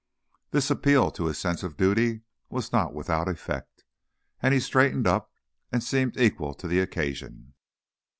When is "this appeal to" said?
0.49-1.25